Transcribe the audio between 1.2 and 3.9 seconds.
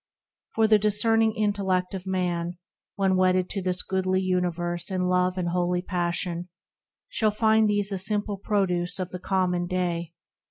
intellect of Man, When wedded to this